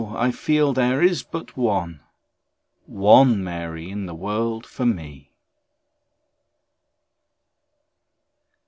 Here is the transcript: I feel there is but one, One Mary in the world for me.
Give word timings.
I 0.15 0.31
feel 0.31 0.73
there 0.73 0.99
is 1.03 1.21
but 1.21 1.55
one, 1.55 1.99
One 2.87 3.43
Mary 3.43 3.91
in 3.91 4.07
the 4.07 4.15
world 4.15 4.65
for 4.65 4.83
me. 4.83 5.29